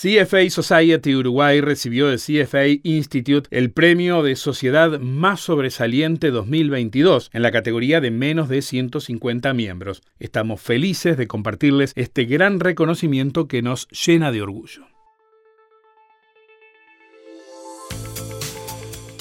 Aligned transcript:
CFA 0.00 0.48
Society 0.48 1.14
Uruguay 1.14 1.60
recibió 1.60 2.08
de 2.08 2.16
CFA 2.16 2.80
Institute 2.84 3.46
el 3.50 3.70
premio 3.70 4.22
de 4.22 4.34
Sociedad 4.34 4.98
Más 4.98 5.42
Sobresaliente 5.42 6.30
2022 6.30 7.28
en 7.34 7.42
la 7.42 7.50
categoría 7.50 8.00
de 8.00 8.10
menos 8.10 8.48
de 8.48 8.62
150 8.62 9.52
miembros. 9.52 10.00
Estamos 10.18 10.62
felices 10.62 11.18
de 11.18 11.26
compartirles 11.26 11.92
este 11.96 12.24
gran 12.24 12.60
reconocimiento 12.60 13.46
que 13.46 13.60
nos 13.60 13.88
llena 13.88 14.32
de 14.32 14.40
orgullo. 14.40 14.86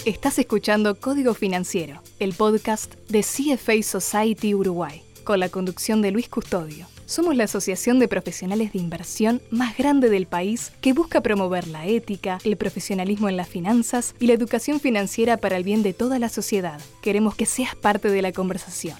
Estás 0.06 0.40
escuchando 0.40 0.96
Código 0.96 1.34
Financiero, 1.34 2.02
el 2.22 2.32
podcast 2.32 2.96
de 3.10 3.20
CFA 3.20 3.84
Society 3.84 4.56
Uruguay, 4.56 5.02
con 5.26 5.42
la 5.42 5.50
conducción 5.50 6.02
de 6.02 6.12
Luis 6.12 6.30
Custodio. 6.30 6.88
Somos 7.10 7.36
la 7.36 7.46
asociación 7.46 7.98
de 7.98 8.08
profesionales 8.08 8.72
de 8.72 8.78
inversión 8.78 9.42
más 9.50 9.76
grande 9.76 10.12
del 10.12 10.28
país 10.28 10.72
que 10.80 10.94
busca 10.94 11.22
promover 11.22 11.68
la 11.68 11.88
ética, 11.88 12.38
el 12.44 12.56
profesionalismo 12.56 13.28
en 13.30 13.36
las 13.36 13.50
finanzas 13.50 14.14
y 14.20 14.28
la 14.28 14.34
educación 14.34 14.80
financiera 14.80 15.38
para 15.38 15.58
el 15.58 15.64
bien 15.64 15.82
de 15.82 15.94
toda 15.94 16.20
la 16.20 16.30
sociedad. 16.30 16.80
Queremos 17.02 17.34
que 17.34 17.48
seas 17.48 17.76
parte 17.76 18.12
de 18.12 18.22
la 18.22 18.32
conversación. 18.32 18.96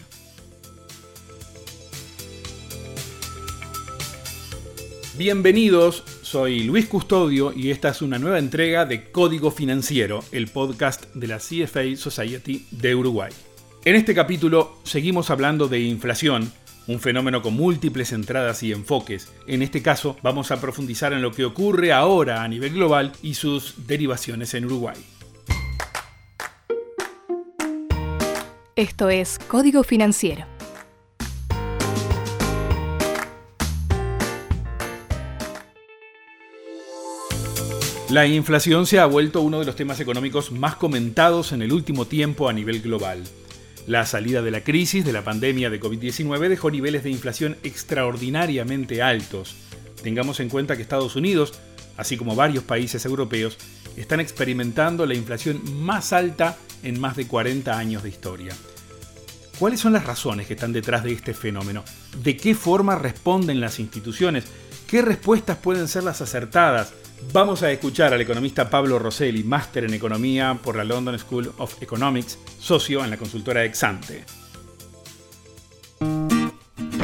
Bienvenidos, 5.16 6.04
soy 6.24 6.64
Luis 6.64 6.88
Custodio 6.88 7.54
y 7.56 7.70
esta 7.70 7.90
es 7.90 8.02
una 8.02 8.18
nueva 8.18 8.40
entrega 8.40 8.88
de 8.88 9.12
Código 9.12 9.52
Financiero, 9.52 10.24
el 10.32 10.48
podcast 10.48 11.06
de 11.14 11.28
la 11.28 11.38
CFA 11.38 11.96
Society 11.96 12.66
de 12.72 12.96
Uruguay. 12.96 13.32
En 13.86 13.96
este 13.96 14.14
capítulo 14.14 14.78
seguimos 14.84 15.30
hablando 15.30 15.68
de 15.68 15.80
inflación 15.80 16.52
un 16.90 17.00
fenómeno 17.00 17.44
con 17.44 17.54
múltiples 17.54 18.12
entradas 18.14 18.64
y 18.64 18.72
enfoques. 18.72 19.32
En 19.46 19.62
este 19.62 19.84
caso 19.84 20.18
vamos 20.24 20.50
a 20.50 20.60
profundizar 20.60 21.14
en 21.14 21.22
lo 21.22 21.32
que 21.32 21.46
ocurre 21.46 21.94
ahora 21.94 22.42
a 22.42 22.48
nivel 22.48 22.74
global 22.74 23.12
y 23.22 23.36
sus 23.36 23.86
derivaciones 23.86 24.56
en 24.56 24.66
Uruguay. 24.66 24.98
Esto 28.76 29.10
es 29.10 29.38
Código 29.48 29.84
Financiero. 29.84 30.46
La 38.10 38.26
inflación 38.26 38.88
se 38.88 38.98
ha 38.98 39.06
vuelto 39.06 39.42
uno 39.42 39.60
de 39.60 39.66
los 39.66 39.76
temas 39.76 40.00
económicos 40.00 40.52
más 40.52 40.76
comentados 40.76 41.52
en 41.52 41.62
el 41.62 41.72
último 41.72 42.06
tiempo 42.06 42.50
a 42.50 42.54
nivel 42.54 42.82
global. 42.82 43.24
La 43.88 44.06
salida 44.06 44.42
de 44.42 44.52
la 44.52 44.64
crisis 44.64 45.04
de 45.04 45.14
la 45.14 45.24
pandemia 45.24 45.70
de 45.70 45.80
COVID-19 45.80 46.50
dejó 46.50 46.70
niveles 46.70 47.04
de 47.04 47.10
inflación 47.10 47.58
extraordinariamente 47.64 49.02
altos. 49.02 49.56
Tengamos 50.04 50.40
en 50.40 50.50
cuenta 50.50 50.76
que 50.76 50.84
Estados 50.84 51.16
Unidos, 51.16 51.54
así 51.98 52.18
como 52.18 52.36
varios 52.36 52.64
países 52.64 53.06
europeos, 53.06 53.58
están 53.98 54.20
experimentando 54.20 55.06
la 55.06 55.16
inflación 55.16 55.62
más 55.82 56.14
alta 56.14 56.58
en 56.84 57.00
más 57.00 57.16
de 57.16 57.28
40 57.28 57.78
años 57.78 58.04
de 58.04 58.10
historia. 58.10 58.54
¿Cuáles 59.58 59.82
son 59.82 59.92
las 59.92 60.06
razones 60.06 60.48
que 60.48 60.54
están 60.54 60.72
detrás 60.72 61.04
de 61.04 61.12
este 61.12 61.34
fenómeno? 61.34 61.84
¿De 62.24 62.38
qué 62.38 62.56
forma 62.56 62.96
responden 62.96 63.60
las 63.60 63.80
instituciones? 63.80 64.46
¿Qué 64.88 65.02
respuestas 65.02 65.58
pueden 65.58 65.90
ser 65.90 66.04
las 66.04 66.22
acertadas? 66.22 66.94
Vamos 67.34 67.62
a 67.64 67.72
escuchar 67.72 68.14
al 68.14 68.22
economista 68.22 68.70
Pablo 68.70 68.98
Rosselli, 68.98 69.44
máster 69.44 69.84
en 69.84 69.94
economía 69.94 70.58
por 70.64 70.76
la 70.76 70.84
London 70.84 71.20
School 71.20 71.52
of 71.58 71.82
Economics, 71.82 72.40
socio 72.60 73.04
en 73.04 73.12
la 73.12 73.18
consultora 73.18 73.64
Exante. 73.64 74.24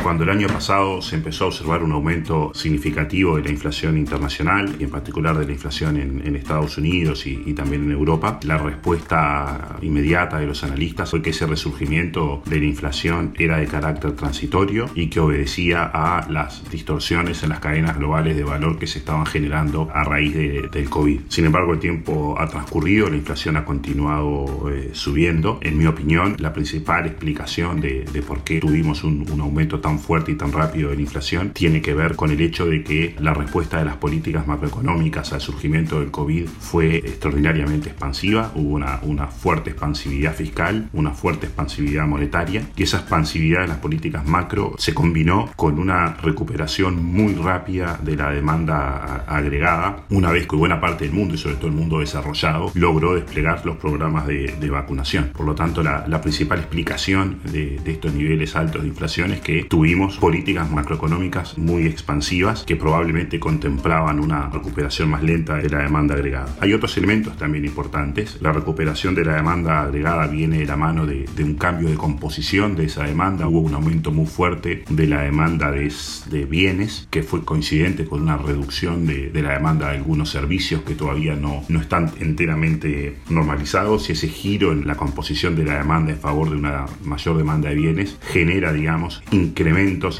Cuando 0.06 0.24
el 0.24 0.30
año 0.30 0.46
pasado 0.46 1.02
se 1.02 1.16
empezó 1.16 1.46
a 1.46 1.48
observar 1.48 1.82
un 1.82 1.92
aumento 1.92 2.52
significativo 2.54 3.38
de 3.38 3.44
la 3.44 3.50
inflación 3.50 3.98
internacional 3.98 4.76
y 4.80 4.84
en 4.84 4.92
particular 4.92 5.36
de 5.36 5.48
la 5.48 5.52
inflación 5.52 5.98
en, 5.98 6.36
Estados 6.36 6.78
Unidos 6.78 7.26
y, 7.26 7.54
también 7.54 7.86
en 7.86 7.92
Europa, 7.92 8.40
la 8.44 8.60
respuesta 8.60 9.78
inmediata 9.82 10.38
de 10.38 10.46
los 10.46 10.64
analistas 10.64 11.10
fue 11.10 11.24
que 11.24 11.32
ese 11.32 11.48
resurgimiento 11.48 12.44
de 12.46 12.60
la 12.60 12.66
inflación 12.66 13.34
era 13.40 13.58
de 13.58 13.66
carácter 13.66 14.12
transitorio 14.12 14.92
y 14.94 15.08
que 15.08 15.20
obedecía 15.20 15.90
a 15.92 16.30
las 16.30 16.70
distorsiones 16.70 17.42
en 17.42 17.50
las 17.50 17.60
cadenas 17.60 17.98
globales 17.98 18.36
de 18.36 18.44
valor 18.44 18.78
que 18.78 18.86
se 18.86 19.00
estaban 19.00 19.26
generando 19.26 19.90
a 19.92 20.04
raíz 20.04 20.36
del 20.36 20.88
COVID. 20.88 21.22
Sin 21.30 21.46
embargo, 21.46 21.74
el 21.74 21.80
tiempo 21.80 22.36
ha 22.38 22.48
transcurrido, 22.48 23.10
la 23.10 23.16
inflación 23.16 23.58
ha 23.58 23.66
continuado 23.66 24.70
eh, 24.70 24.92
subiendo. 24.94 25.58
En 25.64 25.80
mi 25.80 25.88
opinión, 25.88 26.36
la 26.38 26.54
principal 26.54 27.08
explicación 27.08 27.82
de, 27.82 28.06
por 28.28 28.44
qué 28.44 28.60
tuvimos 28.60 29.04
un, 29.04 29.28
un 29.32 29.42
aumento 29.42 29.80
tan 29.80 29.95
fuerte 30.00 30.32
y 30.32 30.36
tan 30.36 30.52
rápido 30.52 30.90
de 30.90 30.96
la 30.96 31.02
inflación 31.02 31.52
tiene 31.52 31.82
que 31.82 31.94
ver 31.94 32.16
con 32.16 32.32
el 32.32 32.42
hecho 32.42 32.66
de 32.66 32.84
que 32.84 33.16
la 33.20 33.34
respuesta 33.34 33.80
de 33.80 33.86
las 33.86 33.98
políticas 33.98 34.48
macroeconómicas 34.48 35.34
al 35.34 35.42
surgimiento 35.42 36.00
del 36.00 36.12
COVID 36.12 36.48
fue 36.48 36.98
extraordinariamente 36.98 37.90
expansiva, 37.90 38.52
hubo 38.56 38.76
una, 38.76 39.00
una 39.04 39.28
fuerte 39.28 39.72
expansividad 39.72 40.36
fiscal, 40.36 40.90
una 40.94 41.12
fuerte 41.12 41.48
expansividad 41.48 42.06
monetaria 42.06 42.64
y 42.76 42.84
esa 42.84 42.98
expansividad 42.98 43.62
de 43.62 43.68
las 43.68 43.78
políticas 43.78 44.26
macro 44.26 44.76
se 44.78 44.94
combinó 44.94 45.52
con 45.56 45.80
una 45.80 46.14
recuperación 46.16 47.04
muy 47.04 47.34
rápida 47.36 48.00
de 48.04 48.16
la 48.16 48.32
demanda 48.32 49.26
agregada 49.28 50.04
una 50.10 50.32
vez 50.32 50.48
que 50.48 50.56
buena 50.56 50.80
parte 50.80 51.06
del 51.06 51.14
mundo 51.14 51.36
y 51.36 51.38
sobre 51.38 51.56
todo 51.56 51.68
el 51.68 51.74
mundo 51.74 52.00
desarrollado 52.00 52.72
logró 52.74 53.16
desplegar 53.16 53.66
los 53.66 53.78
programas 53.78 54.28
de, 54.28 54.66
vacunación. 54.66 55.32
Por 55.32 55.46
lo 55.46 55.54
tanto, 55.54 55.84
la, 55.84 56.06
la 56.08 56.20
principal 56.20 56.60
explicación 56.60 57.40
de, 57.44 57.80
de 57.80 57.92
estos 57.92 58.14
niveles 58.14 58.56
altos 58.56 58.82
de 58.82 58.88
inflación 58.88 59.32
es 59.32 59.42
que 59.42 59.64
tuvimos 59.76 60.18
políticas 60.20 60.72
macroeconómicas 60.72 61.58
muy 61.58 61.86
expansivas 61.86 62.64
que 62.64 62.78
probablemente 62.78 63.42
contemplaban 63.42 64.22
una 64.22 64.50
recuperación 64.50 65.10
más 65.10 65.22
lenta 65.22 65.56
de 65.58 65.70
la 65.70 65.80
demanda 65.80 66.16
agregada. 66.16 66.56
Hay 66.62 66.72
otros 66.72 66.96
elementos 66.96 67.36
también 67.36 67.66
importantes. 67.66 68.38
La 68.40 68.54
recuperación 68.54 69.16
de 69.16 69.26
la 69.26 69.36
demanda 69.36 69.82
agregada 69.82 70.28
viene 70.28 70.60
de 70.60 70.66
la 70.66 70.78
mano 70.78 71.06
de, 71.06 71.26
un 71.40 71.56
cambio 71.56 71.90
de 71.90 71.96
composición 71.96 72.78
de 72.78 72.86
esa 72.86 73.04
demanda. 73.04 73.50
Hubo 73.50 73.60
un 73.60 73.74
aumento 73.74 74.14
muy 74.14 74.28
fuerte 74.28 74.86
de 74.90 75.08
la 75.08 75.24
demanda 75.24 75.70
de, 75.72 75.92
de 76.30 76.46
bienes 76.46 77.10
que 77.12 77.22
fue 77.22 77.44
coincidente 77.44 78.06
con 78.06 78.22
una 78.22 78.38
reducción 78.38 79.06
de, 79.06 79.30
de, 79.30 79.42
la 79.42 79.56
demanda 79.56 79.90
de 79.90 79.98
algunos 79.98 80.30
servicios 80.30 80.84
que 80.84 80.96
todavía 80.96 81.36
no, 81.36 81.66
no 81.68 81.82
están 81.82 82.14
enteramente 82.22 83.18
normalizados 83.30 84.08
y 84.08 84.14
ese 84.14 84.30
giro 84.30 84.72
en 84.72 84.88
la 84.88 84.96
composición 84.96 85.58
de 85.58 85.66
la 85.66 85.80
demanda 85.80 86.14
en 86.14 86.20
favor 86.20 86.50
de 86.50 86.56
una 86.56 86.86
mayor 87.04 87.38
demanda 87.38 87.68
de 87.68 87.76
bienes 87.76 88.18
genera, 88.32 88.72
digamos, 88.72 89.22
incremento 89.32 89.65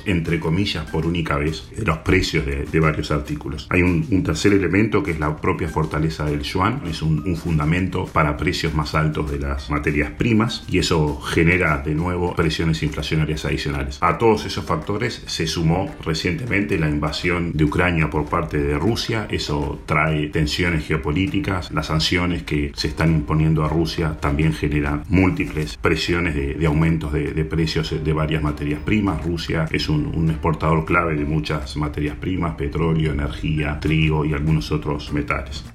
entre 0.06 0.40
comillas, 0.40 0.90
por 0.90 1.06
única 1.06 1.38
vez 1.38 1.70
los 1.86 2.00
precios 2.00 2.46
de, 2.46 2.80
varios 2.80 3.12
artículos. 3.12 3.68
Hay 3.70 3.82
un, 3.82 4.24
tercer 4.24 4.54
elemento 4.54 5.02
que 5.02 5.12
es 5.12 5.20
la 5.20 5.36
propia 5.38 5.70
fortaleza 5.70 6.26
del 6.26 6.42
yuan, 6.42 6.82
es 6.88 7.02
un, 7.02 7.36
fundamento 7.36 8.06
para 8.06 8.38
precios 8.38 8.74
más 8.74 8.96
altos 8.96 9.32
de 9.32 9.40
las 9.40 9.70
materias 9.70 10.12
primas 10.12 10.64
y 10.70 10.80
eso 10.80 11.20
genera 11.22 11.80
de 11.80 11.94
nuevo 11.94 12.36
presiones 12.36 12.82
inflacionarias 12.84 13.46
adicionales. 13.46 13.98
A 14.02 14.18
todos 14.18 14.46
esos 14.46 14.66
factores 14.66 15.24
se 15.26 15.48
sumó 15.48 15.94
recientemente 16.04 16.78
la 16.78 16.90
invasión 16.90 17.52
de 17.54 17.66
Ucrania 17.66 18.10
por 18.10 18.26
parte 18.26 18.58
de 18.58 18.78
Rusia, 18.78 19.28
eso 19.30 19.82
trae 19.86 20.28
tensiones 20.28 20.88
geopolíticas, 20.88 21.72
las 21.72 21.88
sanciones 21.88 22.44
que 22.44 22.72
se 22.76 22.88
están 22.88 23.12
imponiendo 23.12 23.64
a 23.64 23.70
Rusia 23.70 24.18
también 24.20 24.54
generan 24.54 25.04
múltiples 25.10 25.78
presiones 25.78 26.36
de, 26.36 26.66
aumentos 26.66 27.14
de 27.14 27.46
precios 27.46 27.94
de 28.04 28.14
varias 28.14 28.42
materias 28.42 28.80
primas. 28.84 29.24
Rusia 29.36 29.66
es 29.70 29.90
un, 29.90 30.30
exportador 30.30 30.86
clave 30.86 31.14
de 31.16 31.26
muchas 31.26 31.76
materias 31.76 32.16
primas, 32.16 32.56
petróleo, 32.56 33.12
energía, 33.12 33.78
trigo 33.82 34.24
y 34.24 34.32
algunos 34.32 34.72
otros 34.72 35.12
metales. 35.12 35.66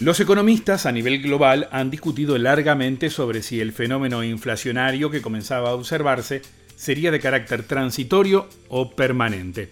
Los 0.00 0.18
economistas 0.18 0.84
a 0.84 0.90
nivel 0.90 1.22
global 1.22 1.68
han 1.70 1.92
discutido 1.92 2.38
largamente 2.38 3.08
sobre 3.08 3.40
si 3.40 3.60
el 3.60 3.70
fenómeno 3.70 4.24
inflacionario 4.24 5.12
que 5.12 5.22
comenzaba 5.22 5.70
a 5.70 5.74
observarse 5.74 6.42
sería 6.74 7.12
de 7.12 7.20
carácter 7.20 7.62
transitorio 7.62 8.48
o 8.68 8.90
permanente. 8.90 9.70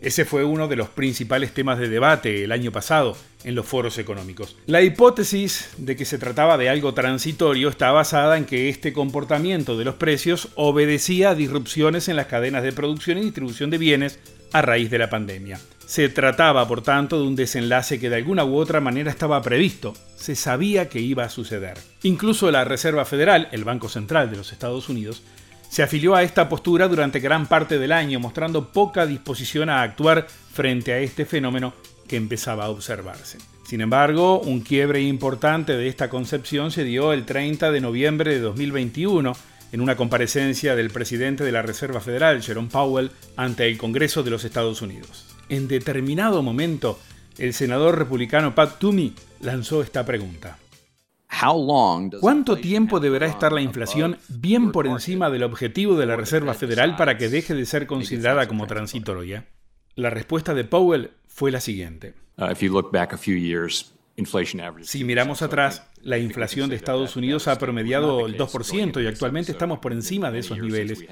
Ese 0.00 0.24
fue 0.24 0.44
uno 0.44 0.68
de 0.68 0.76
los 0.76 0.88
principales 0.88 1.52
temas 1.52 1.78
de 1.78 1.88
debate 1.88 2.44
el 2.44 2.52
año 2.52 2.70
pasado 2.70 3.16
en 3.44 3.54
los 3.54 3.66
foros 3.66 3.98
económicos. 3.98 4.56
La 4.66 4.82
hipótesis 4.82 5.70
de 5.76 5.96
que 5.96 6.04
se 6.04 6.18
trataba 6.18 6.56
de 6.56 6.68
algo 6.68 6.94
transitorio 6.94 7.68
está 7.68 7.90
basada 7.90 8.36
en 8.36 8.44
que 8.44 8.68
este 8.68 8.92
comportamiento 8.92 9.76
de 9.76 9.84
los 9.84 9.96
precios 9.96 10.48
obedecía 10.54 11.30
a 11.30 11.34
disrupciones 11.34 12.08
en 12.08 12.16
las 12.16 12.26
cadenas 12.26 12.62
de 12.62 12.72
producción 12.72 13.18
y 13.18 13.22
distribución 13.22 13.70
de 13.70 13.78
bienes 13.78 14.18
a 14.52 14.62
raíz 14.62 14.90
de 14.90 14.98
la 14.98 15.10
pandemia. 15.10 15.60
Se 15.84 16.08
trataba, 16.08 16.68
por 16.68 16.82
tanto, 16.82 17.20
de 17.20 17.26
un 17.26 17.34
desenlace 17.36 17.98
que 17.98 18.10
de 18.10 18.16
alguna 18.16 18.44
u 18.44 18.56
otra 18.56 18.80
manera 18.80 19.10
estaba 19.10 19.40
previsto. 19.42 19.94
Se 20.16 20.36
sabía 20.36 20.88
que 20.88 21.00
iba 21.00 21.24
a 21.24 21.30
suceder. 21.30 21.78
Incluso 22.02 22.50
la 22.50 22.64
Reserva 22.64 23.04
Federal, 23.04 23.48
el 23.52 23.64
Banco 23.64 23.88
Central 23.88 24.30
de 24.30 24.36
los 24.36 24.52
Estados 24.52 24.88
Unidos, 24.88 25.22
se 25.68 25.82
afilió 25.82 26.14
a 26.14 26.22
esta 26.22 26.48
postura 26.48 26.88
durante 26.88 27.20
gran 27.20 27.46
parte 27.46 27.78
del 27.78 27.92
año, 27.92 28.20
mostrando 28.20 28.68
poca 28.68 29.06
disposición 29.06 29.68
a 29.70 29.82
actuar 29.82 30.26
frente 30.52 30.92
a 30.92 30.98
este 30.98 31.24
fenómeno 31.24 31.74
que 32.06 32.16
empezaba 32.16 32.64
a 32.64 32.70
observarse. 32.70 33.38
Sin 33.64 33.82
embargo, 33.82 34.40
un 34.40 34.60
quiebre 34.60 35.02
importante 35.02 35.76
de 35.76 35.88
esta 35.88 36.08
concepción 36.08 36.70
se 36.70 36.84
dio 36.84 37.12
el 37.12 37.26
30 37.26 37.70
de 37.70 37.80
noviembre 37.82 38.32
de 38.32 38.40
2021 38.40 39.34
en 39.72 39.80
una 39.82 39.96
comparecencia 39.96 40.74
del 40.74 40.88
presidente 40.88 41.44
de 41.44 41.52
la 41.52 41.60
Reserva 41.60 42.00
Federal, 42.00 42.42
Jerome 42.42 42.70
Powell, 42.70 43.10
ante 43.36 43.68
el 43.68 43.76
Congreso 43.76 44.22
de 44.22 44.30
los 44.30 44.44
Estados 44.44 44.80
Unidos. 44.80 45.26
en 45.50 45.68
determinado 45.68 46.42
momento, 46.42 46.98
el 47.38 47.54
senador 47.54 47.98
republicano 47.98 48.54
Pat 48.54 48.78
Toomey 48.78 49.14
lanzó 49.40 49.82
esta 49.82 50.04
pregunta. 50.04 50.58
¿Cuánto 52.20 52.56
tiempo 52.56 52.98
deberá 52.98 53.26
estar 53.26 53.52
la 53.52 53.60
inflación 53.60 54.18
bien 54.28 54.72
por 54.72 54.88
encima 54.88 55.30
del 55.30 55.44
objetivo 55.44 55.96
de 55.96 56.04
la 56.04 56.16
Reserva 56.16 56.52
Federal 56.52 56.96
para 56.96 57.16
que 57.16 57.28
deje 57.28 57.54
de 57.54 57.64
ser 57.64 57.86
considerada 57.86 58.48
como 58.48 58.66
transitoria? 58.66 59.46
La 59.94 60.10
respuesta 60.10 60.52
de 60.52 60.64
Powell 60.64 61.12
fue 61.28 61.52
la 61.52 61.60
siguiente. 61.60 62.14
Uh, 62.36 62.54
si 64.82 65.04
miramos 65.04 65.42
atrás, 65.42 65.88
la 66.02 66.18
inflación 66.18 66.70
de 66.70 66.76
Estados 66.76 67.14
Unidos 67.14 67.46
ha 67.46 67.56
promediado 67.56 68.26
el 68.26 68.36
2% 68.36 69.00
y 69.00 69.06
actualmente 69.06 69.52
estamos 69.52 69.78
por 69.78 69.92
encima 69.92 70.32
de 70.32 70.40
esos 70.40 70.58
niveles. 70.58 71.04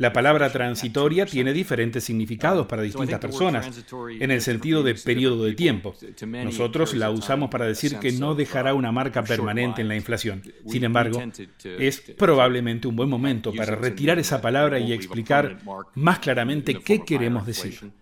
La 0.00 0.12
palabra 0.12 0.50
transitoria 0.50 1.26
tiene 1.26 1.52
diferentes 1.52 2.02
significados 2.04 2.66
para 2.66 2.82
distintas 2.82 3.20
personas, 3.20 3.84
en 4.18 4.30
el 4.30 4.40
sentido 4.40 4.82
de 4.82 4.94
periodo 4.94 5.44
de 5.44 5.54
tiempo. 5.54 5.94
Nosotros 6.26 6.94
la 6.94 7.10
usamos 7.10 7.50
para 7.50 7.66
decir 7.66 7.98
que 7.98 8.10
no 8.12 8.34
dejará 8.34 8.74
una 8.74 8.92
marca 8.92 9.22
permanente 9.22 9.82
en 9.82 9.88
la 9.88 9.96
inflación. 9.96 10.42
Sin 10.66 10.84
embargo, 10.84 11.22
es 11.62 12.00
probablemente 12.16 12.88
un 12.88 12.96
buen 12.96 13.10
momento 13.10 13.52
para 13.52 13.76
retirar 13.76 14.18
esa 14.18 14.40
palabra 14.40 14.78
y 14.78 14.92
explicar 14.92 15.58
más 15.94 16.18
claramente 16.18 16.80
qué 16.80 17.04
queremos 17.04 17.46
decir 17.46 17.92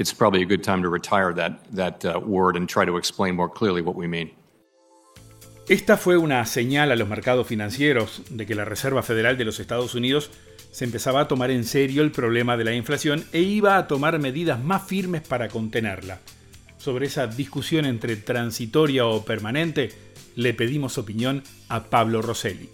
it's 0.00 0.14
probably 0.14 0.42
a 0.42 0.46
good 0.46 0.62
time 0.62 0.80
to 0.80 0.88
retire 0.88 1.34
that, 1.34 1.60
that 1.72 2.04
uh, 2.06 2.18
word 2.18 2.56
and 2.56 2.66
try 2.66 2.86
to 2.86 2.96
explain 2.96 3.36
more 3.36 3.50
clearly 3.50 3.82
what 3.82 3.94
we 3.94 4.08
mean. 4.08 4.30
Esta 5.68 5.96
fue 5.96 6.16
una 6.16 6.44
señal 6.46 6.90
a 6.90 6.96
los 6.96 7.06
mercados 7.06 7.46
financieros 7.46 8.22
de 8.30 8.44
que 8.44 8.54
la 8.56 8.64
Reserva 8.64 9.02
Federal 9.02 9.36
de 9.36 9.44
los 9.44 9.60
Estados 9.60 9.94
Unidos 9.94 10.30
se 10.70 10.84
empezaba 10.84 11.20
a 11.20 11.28
tomar 11.28 11.50
en 11.50 11.64
serio 11.64 12.02
el 12.02 12.12
problema 12.12 12.56
de 12.56 12.64
la 12.64 12.74
inflación 12.74 13.24
e 13.32 13.40
iba 13.40 13.76
a 13.76 13.86
tomar 13.86 14.18
medidas 14.18 14.62
más 14.62 14.86
firmes 14.86 15.22
para 15.22 15.48
contenerla. 15.48 16.20
Sobre 16.78 17.06
esa 17.06 17.26
discusión 17.26 17.84
entre 17.84 18.16
transitoria 18.16 19.06
o 19.06 19.24
permanente, 19.24 19.90
le 20.36 20.54
pedimos 20.54 20.96
opinión 20.96 21.42
a 21.68 21.84
Pablo 21.84 22.22
Rosselli. 22.22 22.70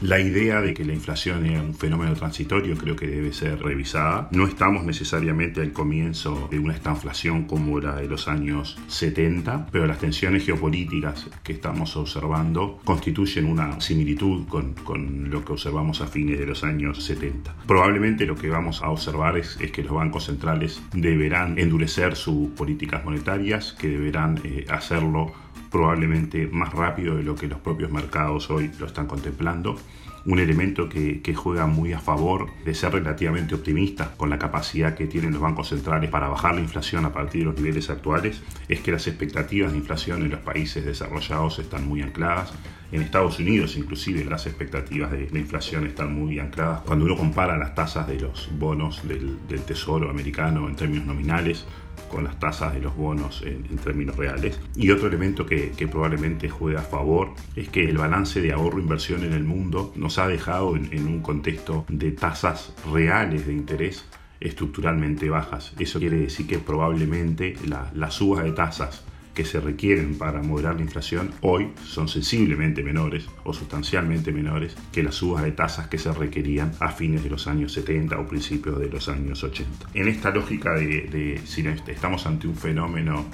La 0.00 0.18
idea 0.18 0.60
de 0.60 0.74
que 0.74 0.84
la 0.84 0.92
inflación 0.92 1.46
es 1.46 1.60
un 1.60 1.74
fenómeno 1.74 2.14
transitorio 2.14 2.76
creo 2.76 2.96
que 2.96 3.06
debe 3.06 3.32
ser 3.32 3.62
revisada. 3.62 4.28
No 4.32 4.46
estamos 4.46 4.84
necesariamente 4.84 5.60
al 5.60 5.72
comienzo 5.72 6.48
de 6.50 6.58
una 6.58 6.74
estanflación 6.74 7.44
como 7.44 7.78
era 7.78 7.96
de 7.96 8.08
los 8.08 8.28
años 8.28 8.78
70, 8.88 9.68
pero 9.70 9.86
las 9.86 9.98
tensiones 9.98 10.44
geopolíticas 10.44 11.28
que 11.42 11.52
estamos 11.52 11.96
observando 11.96 12.80
constituyen 12.84 13.46
una 13.46 13.80
similitud 13.80 14.46
con, 14.48 14.74
con 14.74 15.30
lo 15.30 15.44
que 15.44 15.52
observamos 15.52 16.00
a 16.00 16.06
fines 16.06 16.38
de 16.38 16.46
los 16.46 16.64
años 16.64 17.02
70. 17.04 17.54
Probablemente 17.66 18.26
lo 18.26 18.36
que 18.36 18.48
vamos 18.48 18.82
a 18.82 18.90
observar 18.90 19.38
es, 19.38 19.56
es 19.60 19.70
que 19.70 19.82
los 19.82 19.92
bancos 19.92 20.24
centrales 20.24 20.82
deberán 20.92 21.58
endurecer 21.58 22.16
sus 22.16 22.50
políticas 22.50 23.04
monetarias, 23.04 23.72
que 23.72 23.88
deberán 23.88 24.40
eh, 24.44 24.66
hacerlo 24.68 25.32
probablemente 25.72 26.46
más 26.46 26.72
rápido 26.72 27.16
de 27.16 27.24
lo 27.24 27.34
que 27.34 27.48
los 27.48 27.58
propios 27.58 27.90
mercados 27.90 28.50
hoy 28.50 28.70
lo 28.78 28.86
están 28.86 29.06
contemplando. 29.06 29.76
Un 30.24 30.38
elemento 30.38 30.88
que, 30.88 31.20
juega 31.34 31.66
muy 31.66 31.92
a 31.92 31.98
favor 31.98 32.46
de 32.64 32.74
ser 32.74 32.92
relativamente 32.92 33.56
optimista 33.56 34.14
con 34.16 34.30
la 34.30 34.38
capacidad 34.38 34.94
que 34.94 35.06
tienen 35.06 35.32
los 35.32 35.40
bancos 35.40 35.70
centrales 35.70 36.10
para 36.10 36.28
bajar 36.28 36.54
la 36.54 36.60
inflación 36.60 37.04
a 37.04 37.12
partir 37.12 37.40
de 37.40 37.46
los 37.46 37.56
niveles 37.56 37.90
actuales 37.90 38.40
es 38.68 38.80
que 38.80 38.92
las 38.92 39.08
expectativas 39.08 39.72
de 39.72 39.78
inflación 39.78 40.22
en 40.22 40.30
los 40.30 40.40
países 40.40 40.84
desarrollados 40.84 41.58
están 41.58 41.88
muy 41.88 42.02
ancladas. 42.02 42.52
En 42.92 43.02
Estados 43.02 43.40
Unidos 43.40 43.76
inclusive 43.76 44.24
las 44.24 44.46
expectativas 44.46 45.10
de 45.10 45.28
la 45.32 45.38
inflación 45.40 45.86
están 45.86 46.14
muy 46.14 46.38
ancladas. 46.38 46.82
Cuando 46.82 47.06
uno 47.06 47.16
compara 47.16 47.56
las 47.56 47.74
tasas 47.74 48.06
de 48.06 48.20
los 48.20 48.48
bonos 48.56 49.02
del 49.08 49.62
Tesoro 49.66 50.08
americano 50.08 50.68
en 50.68 50.76
términos 50.76 51.06
nominales 51.06 51.66
con 52.10 52.24
las 52.24 52.38
tasas 52.38 52.74
de 52.74 52.80
los 52.80 52.94
bonos 52.94 53.42
en, 53.42 53.64
términos 53.78 54.16
reales. 54.16 54.60
Y 54.76 54.90
otro 54.90 55.08
elemento 55.08 55.46
que, 55.46 55.72
probablemente 55.90 56.48
juega 56.48 56.80
a 56.80 56.84
favor 56.84 57.34
es 57.56 57.68
que 57.68 57.88
el 57.88 57.98
balance 57.98 58.40
de 58.40 58.52
ahorro-inversión 58.52 59.24
en 59.24 59.32
el 59.32 59.44
mundo 59.44 59.92
nos 59.96 60.18
ha 60.18 60.28
dejado 60.28 60.76
en, 60.76 61.06
un 61.06 61.20
contexto 61.20 61.84
de 61.88 62.12
tasas 62.12 62.74
reales 62.92 63.46
de 63.46 63.52
interés 63.52 64.04
estructuralmente 64.40 65.30
bajas. 65.30 65.72
Eso 65.78 65.98
quiere 65.98 66.18
decir 66.18 66.46
que 66.46 66.58
probablemente 66.58 67.54
la, 67.66 67.90
la 67.94 68.10
suba 68.10 68.42
de 68.42 68.52
tasas 68.52 69.04
que 69.34 69.44
se 69.44 69.60
requieren 69.60 70.18
para 70.18 70.42
moderar 70.42 70.76
la 70.76 70.82
inflación 70.82 71.30
hoy 71.40 71.72
son 71.84 72.08
sensiblemente 72.08 72.82
menores 72.82 73.26
o 73.44 73.52
sustancialmente 73.52 74.32
menores 74.32 74.76
que 74.92 75.02
las 75.02 75.14
subas 75.14 75.42
de 75.44 75.52
tasas 75.52 75.88
que 75.88 75.98
se 75.98 76.12
requerían 76.12 76.72
a 76.80 76.90
fines 76.90 77.22
de 77.22 77.30
los 77.30 77.46
años 77.46 77.72
70 77.72 78.18
o 78.18 78.26
principios 78.26 78.78
de 78.78 78.88
los 78.88 79.08
años 79.08 79.42
80. 79.42 79.88
En 79.94 80.08
esta 80.08 80.30
lógica 80.30 80.74
de, 80.74 81.40
si 81.44 81.62
estamos 81.66 82.26
ante 82.26 82.46
un 82.46 82.56
fenómeno 82.56 83.26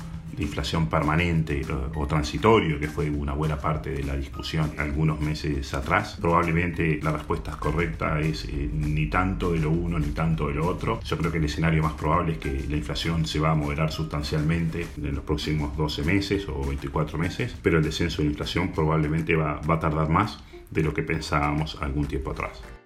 inflación 0.43 0.89
permanente 0.89 1.63
o, 1.95 2.07
transitorio, 2.07 2.79
que 2.79 2.89
fue 2.89 3.11
una 3.11 3.33
buena 3.33 3.59
parte 3.59 3.91
de 3.91 4.03
la 4.03 4.17
discusión 4.17 4.73
algunos 4.79 5.21
meses 5.21 5.73
atrás. 5.75 6.19
Probablemente 6.21 7.01
la 7.03 7.13
respuesta 7.13 7.57
correcta 7.59 8.21
es 8.21 8.45
eh, 8.45 8.71
ni 8.73 9.07
tanto 9.07 9.53
de 9.53 9.61
lo 9.61 9.71
uno 9.71 9.99
ni 9.99 10.09
tanto 10.09 10.49
de 10.49 10.55
lo 10.55 10.67
otro. 10.67 11.01
Yo 11.03 11.19
creo 11.19 11.33
que 11.33 11.39
el 11.39 11.45
escenario 11.45 11.83
más 11.83 11.95
probable 11.95 12.33
es 12.33 12.39
que 12.39 12.67
la 12.69 12.77
inflación 12.77 13.27
se 13.27 13.41
va 13.41 13.51
a 13.51 13.55
moderar 13.55 13.93
sustancialmente 13.93 14.87
en 14.97 15.15
los 15.15 15.25
próximos 15.25 15.77
12 15.77 16.03
meses 16.05 16.49
o 16.49 16.67
24 16.67 17.19
meses, 17.19 17.57
pero 17.63 17.79
el 17.79 17.85
descenso 17.85 18.23
de 18.23 18.29
inflación 18.29 18.73
probablemente 18.73 19.37
va 19.37 19.61
a 19.67 19.81
tardar 19.81 20.09
más 20.09 20.39
de 20.71 20.83
lo 20.83 20.93
que 20.95 21.03
pensábamos 21.03 21.79
algún 21.81 22.07
tiempo 22.07 22.31
atrás. 22.31 22.78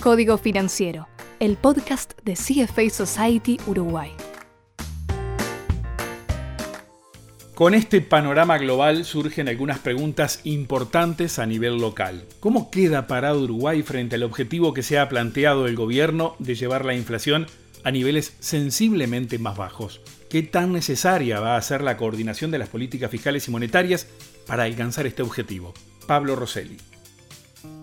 Código 0.00 0.38
Financiero 0.38 1.08
el 1.40 1.56
podcast 1.56 2.12
de 2.22 2.34
CFA 2.34 2.88
Society 2.88 3.58
Uruguay. 3.66 4.12
Con 7.56 7.74
este 7.74 8.00
panorama 8.00 8.58
global 8.58 9.04
surgen 9.04 9.48
algunas 9.48 9.80
preguntas 9.80 10.40
importantes 10.44 11.40
a 11.40 11.46
nivel 11.46 11.78
local. 11.78 12.26
¿Cómo 12.38 12.70
queda 12.70 13.08
parado 13.08 13.42
Uruguay 13.42 13.82
frente 13.82 14.14
al 14.14 14.22
objetivo 14.22 14.72
que 14.72 14.84
se 14.84 15.00
ha 15.00 15.08
planteado 15.08 15.66
el 15.66 15.74
gobierno 15.74 16.36
de 16.38 16.54
llevar 16.54 16.84
la 16.84 16.94
inflación 16.94 17.48
a 17.82 17.90
niveles 17.90 18.36
sensiblemente 18.38 19.40
más 19.40 19.56
bajos? 19.56 20.00
¿Qué 20.30 20.44
tan 20.44 20.72
necesaria 20.72 21.40
va 21.40 21.56
a 21.56 21.62
ser 21.62 21.82
la 21.82 21.96
coordinación 21.96 22.52
de 22.52 22.58
las 22.58 22.68
políticas 22.68 23.10
fiscales 23.10 23.48
y 23.48 23.50
monetarias 23.50 24.06
para 24.46 24.62
alcanzar 24.62 25.08
este 25.08 25.22
objetivo? 25.22 25.74
Pablo 26.06 26.36
Rosselli. 26.36 26.76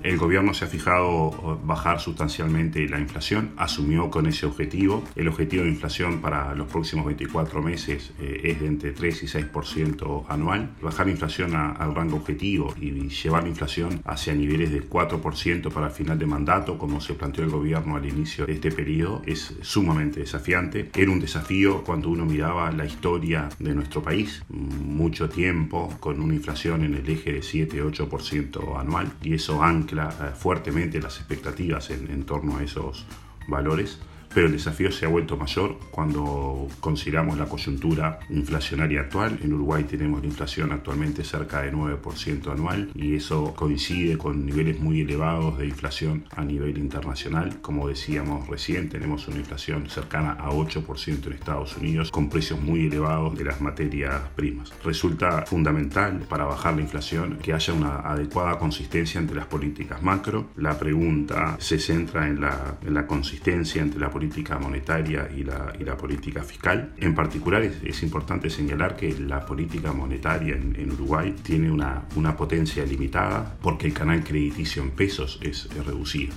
El 0.06 0.20
gobierno 0.20 0.54
se 0.54 0.66
ha 0.66 0.68
fijado 0.68 1.60
bajar 1.66 2.00
sustancialmente 2.00 2.88
la 2.88 3.00
inflación, 3.00 3.54
asumió 3.58 4.12
con 4.12 4.28
ese 4.28 4.46
objetivo. 4.46 5.04
El 5.16 5.28
objetivo 5.28 5.64
de 5.64 5.70
inflación 5.70 6.22
para 6.22 6.54
los 6.54 6.68
próximos 6.68 7.08
24 7.08 7.60
meses 7.64 8.14
eh, 8.20 8.42
es 8.44 8.60
de 8.60 8.68
entre 8.68 8.92
3 8.92 9.24
y 9.24 9.26
6% 9.26 10.26
anual. 10.30 10.70
Bajar 10.80 11.08
la 11.08 11.14
inflación 11.14 11.56
al 11.56 11.96
rango 11.96 12.18
objetivo 12.18 12.76
y 12.80 12.92
llevar 13.10 13.42
la 13.42 13.50
inflación 13.50 14.00
hacia 14.06 14.36
niveles 14.36 14.70
del 14.70 14.88
4% 14.88 15.74
para 15.74 15.88
el 15.88 15.92
final 15.92 16.20
de 16.20 16.28
mandato, 16.28 16.78
como 16.78 17.02
se 17.02 17.16
planteó 17.16 17.44
el 17.44 17.50
gobierno 17.50 17.96
al 17.96 18.06
inicio 18.06 18.46
de 18.46 18.54
este 18.54 18.70
periodo, 18.70 19.24
es 19.26 19.56
sumamente 19.62 20.20
desafiante. 20.20 20.92
Era 20.94 21.10
un 21.10 21.20
desafío 21.20 21.84
cuando 21.84 22.10
uno 22.10 22.26
miraba 22.26 22.72
la 22.72 22.86
historia 22.86 23.50
de 23.58 23.74
nuestro 23.74 24.04
país, 24.04 24.44
mucho 24.50 25.30
tiempo 25.30 25.92
con 26.00 26.22
una 26.22 26.36
inflación 26.36 26.84
en 26.84 26.94
el 26.94 27.10
eje 27.10 27.34
de 27.34 27.40
7-8% 27.40 28.80
anual, 28.80 29.12
y 29.24 29.34
eso 29.34 29.64
ancla 29.64 29.95
eh, 29.98 30.32
fuertemente 30.36 31.02
las 31.02 31.18
expectativas 31.18 31.90
en, 31.90 32.10
en 32.12 32.24
torno 32.24 32.58
a 32.58 32.64
esos 32.64 33.06
valores 33.48 34.00
pero 34.36 34.48
el 34.48 34.52
desafío 34.52 34.92
se 34.92 35.06
ha 35.06 35.08
vuelto 35.08 35.38
mayor 35.38 35.78
cuando 35.92 36.68
consideramos 36.82 37.38
la 37.38 37.46
coyuntura 37.46 38.20
inflacionaria 38.30 39.00
actual. 39.00 39.40
En 39.42 39.54
Uruguay 39.54 39.86
tenemos 39.86 40.20
la 40.20 40.28
inflación 40.28 40.74
actualmente 40.74 41.24
cerca 41.24 41.62
de 41.62 41.72
9% 41.72 42.52
anual 42.52 42.92
y 42.94 43.16
eso 43.16 43.54
coincide 43.56 44.18
con 44.18 44.46
niveles 44.46 44.78
muy 44.82 45.00
elevados 45.00 45.58
de 45.58 45.68
inflación 45.68 46.26
a 46.36 46.44
nivel 46.44 46.78
internacional. 46.78 47.62
Como 47.62 47.88
decíamos 47.88 48.46
recién, 48.50 48.90
tenemos 48.90 49.26
una 49.30 49.38
inflación 49.38 49.90
cercana 49.90 50.34
a 50.34 50.50
8% 50.50 51.28
en 51.28 51.32
Estados 51.32 51.78
Unidos 51.78 52.12
con 52.12 52.30
precios 52.30 52.60
muy 52.60 52.88
elevados 52.88 53.38
de 53.38 53.46
las 53.46 53.62
materias 53.62 54.22
primas. 54.36 54.74
Resulta 54.84 55.46
fundamental 55.46 56.26
para 56.28 56.44
bajar 56.44 56.76
la 56.76 56.82
inflación 56.82 57.38
que 57.42 57.54
haya 57.54 57.74
una 57.74 58.00
adecuada 58.02 58.60
consistencia 58.60 59.18
entre 59.18 59.38
las 59.38 59.46
políticas 59.46 60.04
macro. 60.04 60.48
La 60.58 60.78
pregunta 60.78 61.56
se 61.58 61.80
centra 61.80 62.28
en 62.28 62.42
la, 62.42 62.80
en 62.86 62.94
la 62.94 63.08
consistencia 63.08 63.82
entre 63.82 64.02
la 64.02 64.10
política 64.10 64.25
política 64.26 64.58
monetaria 64.58 65.30
y 65.36 65.44
la, 65.44 65.72
y 65.80 65.84
la 65.84 65.96
política 65.96 66.44
fiscal. 66.44 66.94
En 66.98 67.14
particular 67.14 67.62
es, 67.62 68.02
importante 68.02 68.50
señalar 68.50 68.96
que 68.96 69.14
la 69.20 69.46
política 69.46 69.94
monetaria 69.94 70.56
en, 70.56 70.92
Uruguay 70.92 71.36
tiene 71.44 71.70
una, 71.70 72.06
una, 72.16 72.36
potencia 72.36 72.84
limitada 72.86 73.56
porque 73.62 73.86
el 73.86 73.94
canal 73.94 74.24
crediticio 74.24 74.82
en 74.82 74.92
pesos 74.92 75.40
es, 75.44 75.70
reducido. 75.86 76.34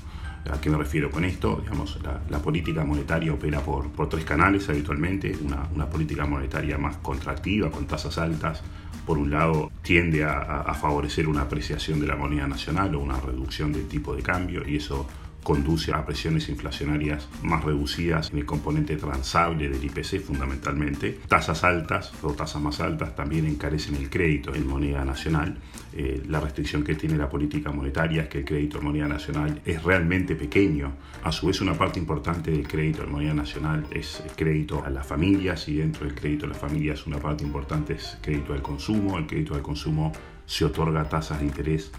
¿A 0.52 0.60
qué 0.60 0.68
me 0.68 0.76
refiero 0.76 1.10
con 1.10 1.24
esto? 1.24 1.60
Digamos, 1.62 1.98
la, 2.28 2.38
política 2.40 2.84
monetaria 2.84 3.32
opera 3.32 3.60
por, 3.60 3.90
por 3.90 4.08
tres 4.10 4.24
canales 4.24 4.68
habitualmente. 4.68 5.34
Una, 5.42 5.66
una, 5.74 5.86
política 5.86 6.26
monetaria 6.26 6.76
más 6.76 6.98
contractiva, 6.98 7.70
con 7.70 7.86
tasas 7.86 8.18
altas. 8.18 8.62
Por 9.06 9.16
un 9.16 9.30
lado, 9.30 9.70
tiende 9.80 10.24
a, 10.24 10.74
favorecer 10.74 11.26
una 11.26 11.42
apreciación 11.42 12.00
de 12.00 12.06
la 12.06 12.16
moneda 12.16 12.46
nacional 12.46 12.94
o 12.94 13.00
una 13.00 13.18
reducción 13.18 13.72
del 13.72 13.88
tipo 13.88 14.14
de 14.14 14.22
cambio 14.22 14.68
y 14.68 14.76
eso 14.76 15.06
conduce 15.42 15.92
a 15.92 16.04
presiones 16.04 16.48
inflacionarias 16.48 17.28
más 17.42 17.64
reducidas 17.64 18.30
en 18.30 18.38
el 18.38 18.44
componente 18.44 18.96
transable 18.96 19.68
del 19.68 19.82
IPC 19.82 20.20
fundamentalmente. 20.20 21.20
Tasas 21.26 21.64
altas 21.64 22.12
o 22.22 22.32
tasas 22.32 22.60
más 22.60 22.80
altas 22.80 23.14
también 23.16 23.46
encarecen 23.46 23.96
el 23.96 24.10
crédito 24.10 24.54
en 24.54 24.66
moneda 24.66 25.04
nacional. 25.04 25.56
Eh, 25.94 26.22
la 26.28 26.40
restricción 26.40 26.84
que 26.84 26.94
tiene 26.94 27.16
la 27.16 27.28
política 27.28 27.72
monetaria 27.72 28.22
es 28.22 28.28
que 28.28 28.38
el 28.38 28.44
crédito 28.44 28.78
en 28.78 28.84
moneda 28.84 29.08
nacional 29.08 29.60
es 29.64 29.82
realmente 29.82 30.36
pequeño. 30.36 30.92
A 31.24 31.32
su 31.32 31.46
vez 31.46 31.60
una 31.60 31.74
parte 31.74 31.98
importante 31.98 32.50
del 32.50 32.68
crédito 32.68 33.04
en 33.04 33.12
moneda 33.12 33.34
nacional 33.34 33.86
es 33.90 34.22
crédito 34.36 34.84
a 34.84 34.90
las 34.90 35.06
familias 35.06 35.68
y 35.68 35.76
dentro 35.76 36.04
del 36.04 36.14
crédito 36.14 36.46
a 36.46 36.48
las 36.48 36.58
familias 36.58 37.06
una 37.06 37.18
parte 37.18 37.44
importante 37.44 37.94
es 37.94 38.18
crédito 38.20 38.52
al 38.52 38.62
consumo. 38.62 39.18
El 39.18 39.26
crédito 39.26 39.54
al 39.54 39.62
consumo 39.62 40.12
se 40.46 40.64
otorga 40.64 41.08
tasas 41.08 41.40
de 41.40 41.46
interés 41.46 41.90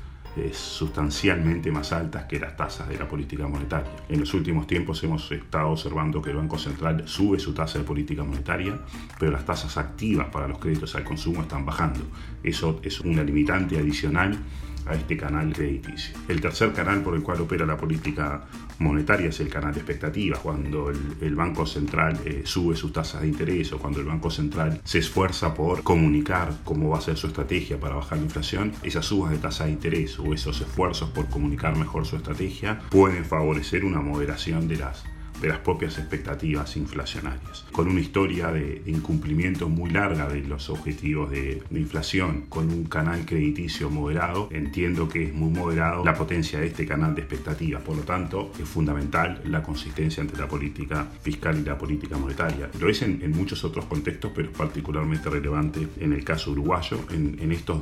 sustancialmente 0.53 1.71
más 1.71 1.91
altas 1.91 2.25
que 2.25 2.39
las 2.39 2.55
tasas 2.55 2.88
de 2.88 2.98
la 2.98 3.07
política 3.07 3.48
monetaria. 3.48 3.91
En 4.07 4.19
los 4.19 4.33
últimos 4.33 4.67
tiempos 4.67 5.03
hemos 5.03 5.31
estado 5.31 5.69
observando 5.69 6.21
que 6.21 6.31
el 6.31 6.38
Banco 6.38 6.57
Central 6.57 7.03
sube 7.07 7.39
su 7.39 7.53
tasa 7.53 7.79
de 7.79 7.83
política 7.83 8.24
monetaria, 8.24 8.77
pero 9.19 9.31
las 9.31 9.45
tasas 9.45 9.77
activas 9.77 10.27
para 10.27 10.48
los 10.48 10.59
créditos 10.59 10.95
al 10.95 11.03
consumo 11.03 11.41
están 11.41 11.65
bajando. 11.65 12.01
Eso 12.43 12.79
es 12.83 13.00
una 13.01 13.24
limitante 13.24 13.77
adicional 13.77 14.38
a 14.86 14.95
este 14.95 15.17
canal 15.17 15.53
crediticio. 15.53 16.15
El 16.27 16.41
tercer 16.41 16.74
canal 16.74 17.01
por 17.01 17.15
el 17.15 17.21
cual 17.21 17.41
opera 17.41 17.65
la 17.65 17.77
política 17.77 18.43
monetaria 18.79 19.29
es 19.29 19.39
el 19.39 19.50
canal 19.50 19.74
de 19.74 19.79
expectativas, 19.79 20.39
cuando 20.39 20.89
el, 20.89 21.36
Banco 21.36 21.65
Central 21.65 22.19
eh, 22.25 22.41
sube 22.43 22.75
sus 22.75 22.91
tasas 22.91 23.21
de 23.21 23.27
interés 23.27 23.71
o 23.71 23.79
cuando 23.79 24.00
el 24.00 24.05
Banco 24.05 24.29
Central 24.29 24.81
se 24.83 25.00
esfuerza 25.00 25.53
por 25.53 25.83
comunicar 25.83 26.53
cómo 26.65 26.89
va 26.89 26.98
a 26.98 27.01
ser 27.01 27.15
su 27.15 27.27
estrategia 27.27 27.79
para 27.79 27.95
bajar 27.95 28.17
la 28.17 28.25
inflación, 28.25 28.74
esas 28.83 29.05
subas 29.05 29.31
de 29.31 29.38
tasa 29.38 29.65
de 29.65 29.71
interés 29.71 30.19
o 30.19 30.33
esos 30.33 30.59
esfuerzos 30.59 31.09
por 31.12 31.27
comunicar 31.29 31.77
mejor 31.77 32.05
su 32.05 32.17
estrategia 32.17 32.79
pueden 32.89 33.24
favorecer 33.24 33.86
una 33.86 34.01
moderación 34.01 34.67
de 34.67 34.77
las 34.77 35.03
de 35.41 35.48
las 35.48 35.60
propias 35.60 35.98
expectativas 35.98 36.75
inflacionarias. 36.77 37.65
Con 37.72 37.88
una 37.88 38.00
historia 38.00 38.51
de, 38.51 38.81
incumplimiento 38.86 39.69
muy 39.69 39.89
larga 39.89 40.27
de 40.27 40.41
los 40.41 40.69
objetivos 40.69 41.29
de, 41.31 41.62
inflación, 41.72 42.46
con 42.50 42.69
un 42.69 42.86
canal 42.86 43.25
crediticio 43.25 43.89
moderado, 43.89 44.50
entiendo 44.51 45.08
que 45.08 45.25
es 45.25 45.34
muy 45.34 45.50
moderado 45.50 46.03
la 46.03 46.13
potencia 46.13 46.60
de 46.60 46.67
este 46.67 46.86
canal 46.86 47.15
de 47.15 47.22
expectativas. 47.22 47.81
Por 47.81 47.98
lo 47.98 48.03
tanto, 48.03 48.51
es 48.60 48.67
fundamental 48.67 49.41
la 49.46 49.63
consistencia 49.63 50.22
entre 50.22 50.38
la 50.38 50.48
política 50.48 51.08
fiscal 51.22 51.60
y 51.60 51.63
la 51.63 51.77
política 51.77 52.17
monetaria. 52.17 52.69
Lo 52.79 52.89
es 52.89 53.01
en, 53.01 53.29
muchos 53.31 53.63
otros 53.63 53.86
contextos, 53.86 54.31
pero 54.36 54.50
es 54.50 54.58
particularmente 54.58 55.29
relevante 55.29 55.88
en 56.00 56.13
el 56.13 56.24
caso 56.24 56.51
uruguayo. 56.51 57.00
En, 57.12 57.51
estos 57.51 57.81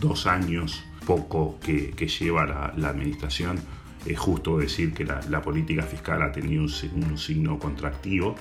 dos 0.00 0.26
años 0.26 0.84
poco 1.06 1.58
que, 1.60 1.92
lleva 2.06 2.72
la 2.76 2.88
administración, 2.88 3.58
es 4.06 4.18
justo 4.18 4.58
decir 4.58 4.92
que 4.92 5.04
la, 5.04 5.42
política 5.42 5.82
fiscal 5.82 6.22
ha 6.22 6.32
tenido 6.32 6.62
un, 6.62 7.18
signo 7.18 7.58
contractivo 7.58 8.36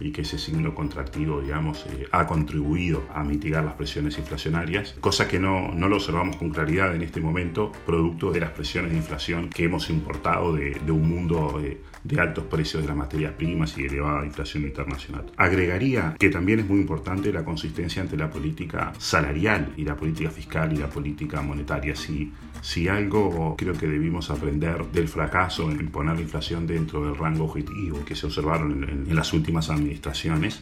y 0.00 0.12
que 0.12 0.22
ese 0.22 0.38
signo 0.38 0.74
contractivo, 0.74 1.40
digamos, 1.40 1.86
eh, 1.86 2.06
ha 2.12 2.26
contribuido 2.26 3.04
a 3.14 3.24
mitigar 3.24 3.64
las 3.64 3.74
presiones 3.74 4.18
inflacionarias, 4.18 4.94
cosa 5.00 5.28
que 5.28 5.38
no, 5.38 5.72
no, 5.74 5.88
lo 5.88 5.96
observamos 5.96 6.36
con 6.36 6.50
claridad 6.50 6.94
en 6.94 7.02
este 7.02 7.20
momento, 7.20 7.72
producto 7.86 8.30
de 8.30 8.40
las 8.40 8.50
presiones 8.50 8.92
de 8.92 8.98
inflación 8.98 9.48
que 9.48 9.64
hemos 9.64 9.90
importado 9.90 10.54
de, 10.54 10.78
un 10.88 11.08
mundo 11.08 11.60
eh, 11.62 11.80
de 12.04 12.20
altos 12.20 12.44
precios 12.44 12.82
de 12.82 12.88
las 12.88 12.96
materias 12.96 13.32
primas 13.32 13.76
y 13.76 13.84
elevada 13.84 14.24
inflación 14.24 14.64
internacional. 14.64 15.26
Agregaría 15.36 16.14
que 16.18 16.30
también 16.30 16.60
es 16.60 16.68
muy 16.68 16.80
importante 16.80 17.32
la 17.32 17.44
consistencia 17.44 18.00
entre 18.02 18.18
la 18.18 18.30
política 18.30 18.92
salarial 18.98 19.72
y 19.76 19.84
la 19.84 19.96
política 19.96 20.30
fiscal 20.30 20.72
y 20.72 20.76
la 20.76 20.88
política 20.88 21.42
monetaria. 21.42 21.94
Si, 21.94 22.32
si 22.62 22.88
algo 22.88 23.54
creo 23.56 23.74
que 23.74 23.86
debimos 23.86 24.30
aprender 24.30 24.84
del 24.86 25.08
fracaso 25.08 25.70
en 25.70 25.88
poner 25.88 26.16
la 26.16 26.22
inflación 26.22 26.66
dentro 26.66 27.04
del 27.04 27.16
rango 27.16 27.44
objetivo 27.44 28.04
que 28.04 28.14
se 28.14 28.26
observaron 28.26 28.84
en, 28.84 29.14
las 29.14 29.32
últimas 29.32 29.68
administraciones, 29.68 29.87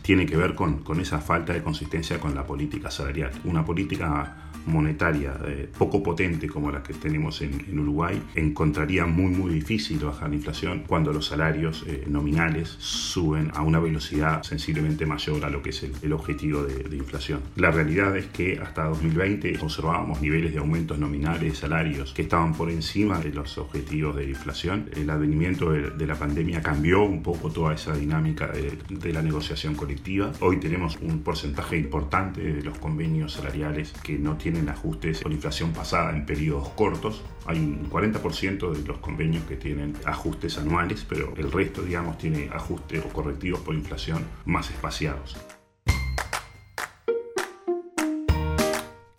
tiene 0.03 0.27
que 0.27 0.37
ver 0.37 0.55
con, 0.55 0.79
con 0.83 1.01
esa 1.01 1.21
falta 1.21 1.53
de 1.53 1.63
consistencia 1.63 2.21
con 2.21 2.35
la 2.35 2.47
política 2.47 2.91
salarial. 2.91 3.31
Una 3.45 3.65
política 3.65 4.46
monetaria 4.67 5.35
eh, 5.47 5.69
poco 5.79 6.03
potente 6.03 6.49
como 6.49 6.71
la 6.71 6.83
que 6.83 6.95
tenemos 6.95 7.41
en, 7.43 7.79
Uruguay, 7.79 8.21
encontraría 8.35 9.07
muy 9.07 9.31
muy 9.31 9.53
difícil 9.53 9.99
bajar 9.99 10.31
la 10.31 10.37
inflación 10.37 10.85
cuando 10.87 11.13
los 11.13 11.27
salarios 11.27 11.85
eh, 11.87 12.05
nominales 12.09 12.77
suben 12.79 13.51
a 13.55 13.63
una 13.63 13.79
velocidad 13.79 14.43
sensiblemente 14.43 15.07
mayor 15.07 15.45
a 15.45 15.51
lo 15.51 15.63
que 15.63 15.71
es 15.71 15.83
el, 16.03 16.13
objetivo 16.13 16.63
de, 16.63 16.97
inflación. 16.97 17.41
La 17.57 17.71
realidad 17.71 18.17
es 18.17 18.27
que 18.27 18.59
hasta 18.59 18.85
2020 18.85 19.59
observábamos 19.61 20.23
niveles 20.23 20.53
de 20.53 20.59
aumentos 20.59 20.99
nominales 20.99 21.43
de 21.43 21.55
salarios 21.55 22.13
que 22.15 22.23
estaban 22.23 22.55
por 22.55 22.71
encima 22.71 23.19
de 23.19 23.33
los 23.33 23.59
objetivos 23.59 24.17
de 24.17 24.25
inflación. 24.25 24.89
El 24.97 25.11
advenimiento 25.11 25.73
de, 25.73 26.07
la 26.07 26.15
pandemia 26.15 26.63
cambió 26.63 27.03
un 27.03 27.23
poco 27.23 27.51
toda 27.51 27.75
esa 27.75 27.95
dinámica 27.95 28.47
de, 28.47 28.79
de 28.89 29.13
la 29.13 29.23
negociación 29.23 29.75
colectiva. 29.75 30.33
Hoy 30.41 30.59
tenemos 30.59 30.97
un 31.03 31.23
porcentaje 31.23 31.77
importante 31.77 32.41
de 32.41 32.63
los 32.63 32.79
convenios 32.79 33.35
salariales 33.35 33.93
que 34.03 34.19
no 34.19 34.37
tienen 34.37 34.56
ajustes 34.69 35.21
por 35.21 35.33
inflación 35.33 35.73
pasada 35.73 36.11
en 36.11 36.27
periodos 36.27 36.69
cortos. 36.71 37.23
Hay 37.47 37.59
un 37.59 37.91
40% 37.91 38.73
de 38.73 38.87
los 38.87 38.99
convenios 38.99 39.45
que 39.45 39.57
tienen 39.57 39.95
ajustes 40.05 40.59
anuales, 40.59 41.05
pero 41.09 41.35
el 41.37 41.53
resto, 41.53 41.83
digamos, 41.83 42.19
tiene 42.19 42.51
ajustes 42.53 43.05
o 43.05 43.09
correctivos 43.09 43.61
por 43.61 43.75
inflación 43.75 44.25
más 44.45 44.71
espaciados. 44.71 45.37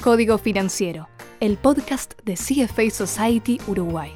Código 0.02 0.38
Financiero, 0.38 1.10
el 1.40 1.58
podcast 1.58 2.14
de 2.24 2.36
CFA 2.36 2.90
Society 2.90 3.60
Uruguay. 3.68 4.14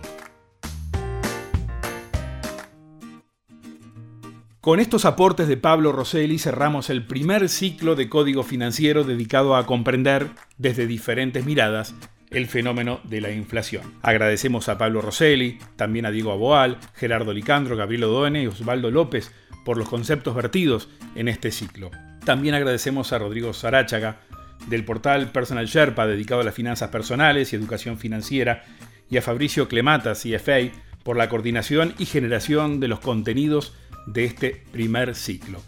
Con 4.61 4.79
estos 4.79 5.05
aportes 5.05 5.47
de 5.47 5.57
Pablo 5.57 5.91
Rosselli 5.91 6.37
cerramos 6.37 6.91
el 6.91 7.03
primer 7.03 7.49
ciclo 7.49 7.95
de 7.95 8.09
código 8.09 8.43
financiero 8.43 9.03
dedicado 9.03 9.55
a 9.55 9.65
comprender, 9.65 10.27
desde 10.59 10.85
diferentes 10.85 11.47
miradas, 11.47 11.95
el 12.29 12.45
fenómeno 12.45 12.99
de 13.03 13.21
la 13.21 13.31
inflación. 13.31 13.81
Agradecemos 14.03 14.69
a 14.69 14.77
Pablo 14.77 15.01
Rosselli, 15.01 15.57
también 15.77 16.05
a 16.05 16.11
Diego 16.11 16.31
Aboal, 16.31 16.77
Gerardo 16.93 17.33
Licandro, 17.33 17.75
Gabriel 17.75 18.03
Odoene 18.03 18.43
y 18.43 18.47
Osvaldo 18.47 18.91
López 18.91 19.31
por 19.65 19.77
los 19.77 19.89
conceptos 19.89 20.35
vertidos 20.35 20.89
en 21.15 21.27
este 21.27 21.49
ciclo. 21.49 21.89
También 22.23 22.53
agradecemos 22.53 23.13
a 23.13 23.17
Rodrigo 23.17 23.53
Sarachaga, 23.53 24.19
del 24.67 24.85
portal 24.85 25.31
Personal 25.31 25.65
Sherpa 25.65 26.05
dedicado 26.05 26.41
a 26.41 26.43
las 26.43 26.53
finanzas 26.53 26.91
personales 26.91 27.51
y 27.51 27.55
educación 27.55 27.97
financiera, 27.97 28.63
y 29.09 29.17
a 29.17 29.23
Fabricio 29.23 29.67
Clemata, 29.67 30.13
CFA, 30.13 30.69
por 31.01 31.17
la 31.17 31.29
coordinación 31.29 31.95
y 31.97 32.05
generación 32.05 32.79
de 32.79 32.89
los 32.89 32.99
contenidos 32.99 33.73
de 34.07 34.25
este 34.25 34.63
primer 34.71 35.15
ciclo. 35.15 35.61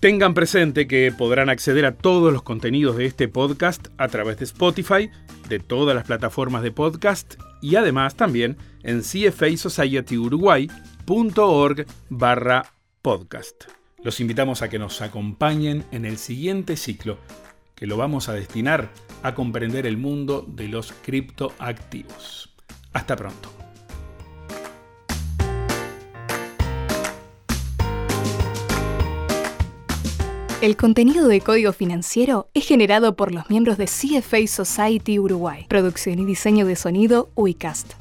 Tengan 0.00 0.32
presente 0.32 0.86
que 0.86 1.12
podrán 1.16 1.48
acceder 1.48 1.84
a 1.84 1.96
todos 1.96 2.32
los 2.32 2.42
contenidos 2.42 2.96
de 2.96 3.06
este 3.06 3.26
podcast 3.26 3.88
a 3.98 4.06
través 4.06 4.38
de 4.38 4.44
Spotify, 4.44 5.10
de 5.48 5.58
todas 5.58 5.96
las 5.96 6.04
plataformas 6.04 6.62
de 6.62 6.70
podcast 6.70 7.34
y 7.60 7.74
además 7.74 8.14
también 8.14 8.56
en 8.84 9.02
cfasocietyuruguay.org 9.02 11.86
barra 12.10 12.74
podcast. 13.02 13.64
Los 14.04 14.20
invitamos 14.20 14.62
a 14.62 14.68
que 14.68 14.78
nos 14.78 15.02
acompañen 15.02 15.84
en 15.90 16.04
el 16.04 16.18
siguiente 16.18 16.76
ciclo, 16.76 17.18
que 17.74 17.88
lo 17.88 17.96
vamos 17.96 18.28
a 18.28 18.34
destinar 18.34 18.90
a 19.24 19.34
comprender 19.34 19.84
el 19.86 19.96
mundo 19.96 20.46
de 20.46 20.68
los 20.68 20.92
criptoactivos. 20.92 22.54
Hasta 22.92 23.16
pronto. 23.16 23.57
El 30.60 30.76
contenido 30.76 31.28
de 31.28 31.40
Código 31.40 31.72
Financiero 31.72 32.48
es 32.52 32.66
generado 32.66 33.14
por 33.14 33.32
los 33.32 33.48
miembros 33.48 33.78
de 33.78 33.84
CFA 33.84 34.44
Society 34.48 35.20
Uruguay. 35.20 35.66
Producción 35.68 36.18
y 36.18 36.24
diseño 36.24 36.66
de 36.66 36.74
sonido 36.74 37.28
UICAST. 37.36 37.92